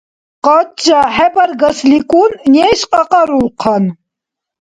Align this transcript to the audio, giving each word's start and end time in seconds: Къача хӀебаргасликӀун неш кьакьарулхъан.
Къача 0.45 1.01
хӀебаргасликӀун 1.15 2.31
неш 2.53 2.79
кьакьарулхъан. 2.91 3.85